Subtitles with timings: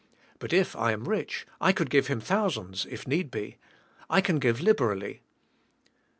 [0.39, 3.57] But if I am rich I could give him thousands, if need be.
[4.09, 5.21] I can give liberally.